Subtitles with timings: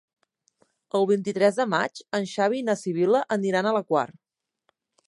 [0.99, 4.07] El vint-i-tres de maig en Xavi i na Sibil·la aniran a la Quar.